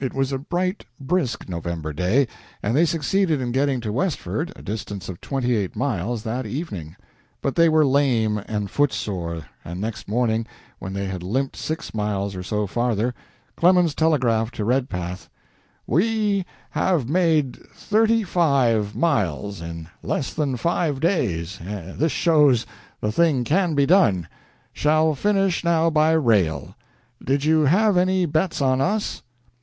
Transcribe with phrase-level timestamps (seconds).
[0.00, 2.28] It was a bright, brisk November day,
[2.62, 6.96] and they succeeded in getting to Westford, a distance of twenty eight miles, that evening.
[7.42, 10.46] But they were lame and foot sore, and next morning,
[10.78, 13.12] when they had limped six miles or so farther,
[13.54, 15.28] Clemens telegraphed to Redpath:
[15.86, 21.58] "We have made thirty five miles in less than five days.
[21.62, 22.64] This shows
[23.02, 24.26] the thing can be done.
[24.72, 26.74] Shall finish now by rail.
[27.22, 29.22] Did you have any bets on us?"